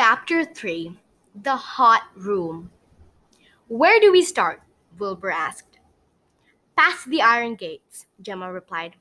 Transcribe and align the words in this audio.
Chapter 0.00 0.44
3 0.44 0.96
The 1.42 1.56
Hot 1.56 2.02
Room. 2.14 2.70
Where 3.66 3.98
do 3.98 4.12
we 4.12 4.22
start? 4.22 4.62
Wilbur 4.96 5.32
asked. 5.32 5.80
Past 6.76 7.10
the 7.10 7.20
iron 7.20 7.56
gates, 7.56 8.06
Gemma 8.22 8.52
replied. 8.52 8.94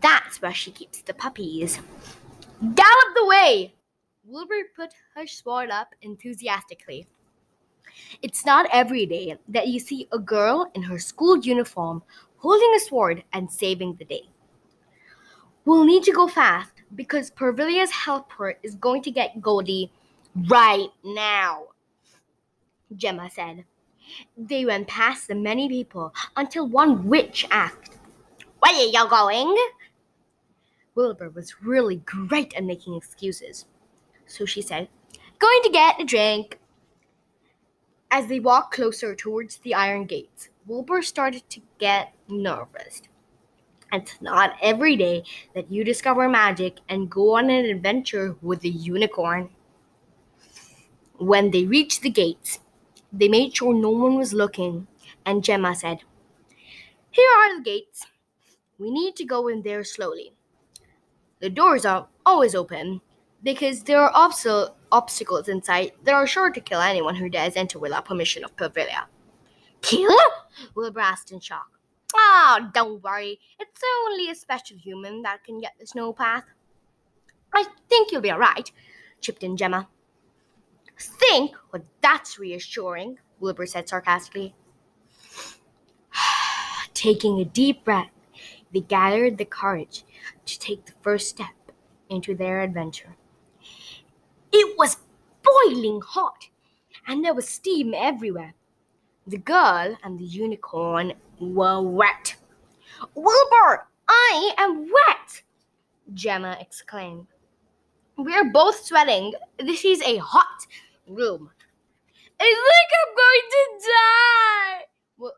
That's 0.00 0.40
where 0.40 0.54
she 0.54 0.70
keeps 0.70 1.02
the 1.02 1.12
puppies. 1.12 1.80
Gallop 2.62 3.14
the 3.14 3.26
way! 3.26 3.74
Wilbur 4.24 4.70
put 4.74 4.94
her 5.14 5.26
sword 5.26 5.68
up 5.68 5.88
enthusiastically. 6.00 7.06
It's 8.22 8.46
not 8.46 8.70
every 8.72 9.04
day 9.04 9.36
that 9.48 9.68
you 9.68 9.78
see 9.78 10.08
a 10.12 10.18
girl 10.18 10.70
in 10.74 10.84
her 10.84 10.98
school 10.98 11.36
uniform 11.36 12.02
holding 12.38 12.72
a 12.74 12.80
sword 12.80 13.22
and 13.34 13.52
saving 13.52 13.96
the 13.96 14.06
day. 14.06 14.30
We'll 15.66 15.84
need 15.84 16.04
to 16.04 16.12
go 16.12 16.26
fast 16.26 16.72
because 16.94 17.30
Pervilia's 17.30 17.90
helper 17.90 18.54
is 18.62 18.76
going 18.76 19.02
to 19.02 19.10
get 19.10 19.42
Goldie 19.42 19.92
right 20.34 20.88
now, 21.04 21.64
Gemma 22.96 23.30
said. 23.30 23.64
They 24.36 24.64
went 24.64 24.88
past 24.88 25.28
the 25.28 25.34
many 25.34 25.68
people 25.68 26.12
until 26.36 26.66
one 26.66 27.06
witch 27.06 27.46
asked, 27.50 27.98
Where 28.58 28.74
are 28.74 28.82
you 28.82 29.08
going? 29.08 29.56
Wilbur 30.94 31.30
was 31.30 31.62
really 31.62 31.96
great 31.96 32.52
at 32.54 32.64
making 32.64 32.94
excuses. 32.94 33.64
So 34.26 34.44
she 34.44 34.60
said, 34.60 34.88
Going 35.38 35.60
to 35.64 35.70
get 35.70 36.00
a 36.00 36.04
drink. 36.04 36.58
As 38.10 38.26
they 38.26 38.40
walked 38.40 38.74
closer 38.74 39.14
towards 39.14 39.56
the 39.58 39.74
iron 39.74 40.04
gates, 40.04 40.50
Wilbur 40.66 41.00
started 41.00 41.48
to 41.48 41.60
get 41.78 42.12
nervous. 42.28 43.02
It's 43.92 44.20
not 44.20 44.56
every 44.62 44.96
day 44.96 45.24
that 45.54 45.70
you 45.70 45.84
discover 45.84 46.28
magic 46.28 46.78
and 46.88 47.10
go 47.10 47.36
on 47.36 47.50
an 47.50 47.64
adventure 47.66 48.36
with 48.40 48.64
a 48.64 48.68
unicorn. 48.68 49.50
When 51.22 51.52
they 51.52 51.66
reached 51.66 52.02
the 52.02 52.10
gates, 52.10 52.58
they 53.12 53.28
made 53.28 53.54
sure 53.54 53.72
no 53.72 53.90
one 53.90 54.16
was 54.16 54.32
looking, 54.32 54.88
and 55.24 55.44
Gemma 55.44 55.76
said, 55.76 55.98
Here 57.12 57.30
are 57.38 57.56
the 57.56 57.62
gates. 57.62 58.06
We 58.76 58.90
need 58.90 59.14
to 59.16 59.24
go 59.24 59.46
in 59.46 59.62
there 59.62 59.84
slowly. 59.84 60.32
The 61.38 61.48
doors 61.48 61.86
are 61.86 62.08
always 62.26 62.56
open 62.56 63.02
because 63.40 63.84
there 63.84 64.00
are 64.00 64.10
also 64.10 64.74
obstacles 64.90 65.46
inside 65.46 65.92
that 66.02 66.12
are 66.12 66.26
sure 66.26 66.50
to 66.50 66.60
kill 66.60 66.80
anyone 66.80 67.14
who 67.14 67.28
dares 67.28 67.54
enter 67.54 67.78
without 67.78 68.04
permission 68.04 68.42
of 68.44 68.56
Pervilia. 68.56 69.04
Kill? 69.80 70.18
Wilbur 70.74 70.98
asked 70.98 71.30
in 71.30 71.38
shock. 71.38 71.78
Oh, 72.16 72.68
don't 72.74 73.00
worry. 73.00 73.38
It's 73.60 73.80
only 74.06 74.28
a 74.28 74.34
special 74.34 74.76
human 74.76 75.22
that 75.22 75.44
can 75.44 75.60
get 75.60 75.74
the 75.78 75.86
snow 75.86 76.12
path. 76.12 76.46
I 77.54 77.66
think 77.88 78.10
you'll 78.10 78.22
be 78.22 78.32
all 78.32 78.40
right, 78.40 78.72
chipped 79.20 79.44
in 79.44 79.56
Gemma. 79.56 79.86
Think? 81.02 81.52
Well, 81.72 81.82
that's 82.00 82.38
reassuring, 82.38 83.18
Wilbur 83.40 83.66
said 83.66 83.88
sarcastically. 83.88 84.54
Taking 86.94 87.40
a 87.40 87.44
deep 87.44 87.84
breath, 87.84 88.10
they 88.72 88.80
gathered 88.80 89.38
the 89.38 89.44
courage 89.44 90.04
to 90.46 90.58
take 90.58 90.86
the 90.86 90.92
first 91.02 91.28
step 91.28 91.54
into 92.08 92.34
their 92.34 92.60
adventure. 92.60 93.16
It 94.52 94.76
was 94.78 94.98
boiling 95.42 96.00
hot, 96.00 96.48
and 97.06 97.24
there 97.24 97.34
was 97.34 97.48
steam 97.48 97.94
everywhere. 97.96 98.54
The 99.26 99.38
girl 99.38 99.96
and 100.02 100.18
the 100.18 100.24
unicorn 100.24 101.14
were 101.40 101.80
wet. 101.80 102.36
Wilbur, 103.14 103.86
I 104.08 104.54
am 104.58 104.90
wet! 104.90 105.42
Gemma 106.12 106.56
exclaimed. 106.60 107.26
We're 108.16 108.50
both 108.50 108.84
sweating. 108.84 109.32
This 109.58 109.84
is 109.84 110.02
a 110.02 110.18
hot 110.18 110.66
room. 111.06 111.50
I 112.40 112.44
think 112.44 112.90
I'm 113.00 113.14
going 113.16 113.48
to 113.50 113.88
die! 113.88 114.84
Well, 115.18 115.34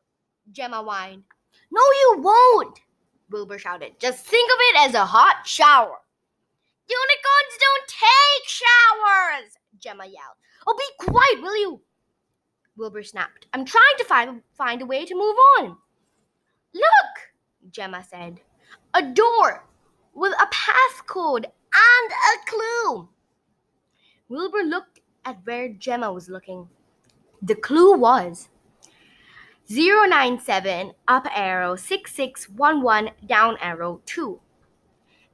Gemma 0.52 0.82
whined. 0.82 1.25
No, 1.70 1.82
you 1.82 2.22
won't! 2.22 2.80
Wilbur 3.30 3.58
shouted. 3.58 3.98
Just 3.98 4.25
think 4.25 4.50
of 4.50 4.58
it 4.60 4.88
as 4.88 4.94
a 4.94 5.04
hot 5.04 5.47
shower. 5.47 5.98
Unicorns 6.88 7.58
don't 7.60 7.88
take 7.88 8.48
showers! 8.48 9.58
Gemma 9.78 10.04
yelled. 10.04 10.36
Oh, 10.66 10.76
be 10.78 11.06
quiet, 11.06 11.42
will 11.42 11.56
you? 11.58 11.81
Wilbur 12.76 13.02
snapped. 13.02 13.46
I'm 13.52 13.64
trying 13.64 13.96
to 13.98 14.04
find, 14.04 14.42
find 14.56 14.82
a 14.82 14.86
way 14.86 15.04
to 15.04 15.14
move 15.14 15.36
on. 15.58 15.76
Look, 16.72 17.70
Gemma 17.70 18.04
said. 18.08 18.41
A 18.94 19.02
door 19.02 19.66
with 20.14 20.32
a 20.32 20.46
passcode 20.46 21.44
and 21.44 22.12
a 22.12 22.50
clue. 22.50 23.08
Wilbur 24.28 24.62
looked 24.62 25.00
at 25.25 25.39
where 25.45 25.69
Gemma 25.69 26.12
was 26.12 26.29
looking. 26.29 26.69
The 27.43 27.55
clue 27.55 27.97
was 27.97 28.49
097 29.69 30.93
up 31.09 31.27
arrow 31.35 31.77
6611 31.77 33.12
down 33.27 33.57
arrow 33.61 34.01
2. 34.07 34.41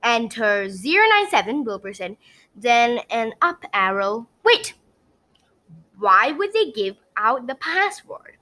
Enter 0.03 0.69
097, 0.69 1.65
Wilbur 1.65 1.93
said, 1.93 2.17
then 2.57 3.01
an 3.11 3.33
up 3.43 3.65
arrow. 3.73 4.29
Wait, 4.45 4.75
why 5.99 6.33
would 6.33 6.53
they 6.53 6.71
give 6.71 6.97
out 7.17 7.47
the 7.47 7.55
password? 7.57 8.37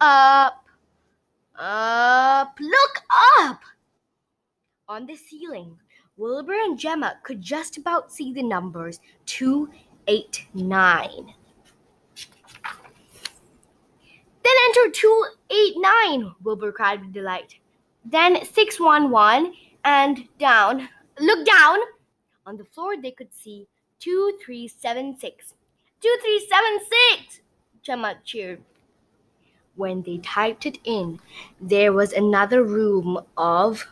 Up, 0.00 0.64
up, 1.58 2.58
look 2.60 3.02
up! 3.38 3.60
On 4.88 5.06
the 5.06 5.16
ceiling, 5.16 5.76
Wilbur 6.16 6.54
and 6.54 6.78
Gemma 6.78 7.16
could 7.24 7.42
just 7.42 7.76
about 7.76 8.12
see 8.12 8.32
the 8.32 8.42
numbers 8.42 9.00
289. 10.06 11.34
Then 14.44 14.54
enter 14.66 14.90
289, 14.92 16.34
Wilbur 16.44 16.72
cried 16.72 17.00
with 17.00 17.12
delight. 17.12 17.56
Then 18.04 18.44
611 18.44 19.52
and 19.84 20.28
down. 20.38 20.88
Look 21.18 21.46
down. 21.46 21.78
On 22.46 22.56
the 22.56 22.64
floor, 22.64 22.94
they 23.00 23.10
could 23.10 23.34
see 23.34 23.66
2376. 24.00 25.54
2376! 26.00 27.40
Gemma 27.82 28.14
cheered. 28.24 28.62
When 29.74 30.02
they 30.02 30.18
typed 30.18 30.66
it 30.66 30.78
in, 30.84 31.18
there 31.60 31.92
was 31.92 32.12
another 32.12 32.62
room 32.62 33.18
of 33.36 33.86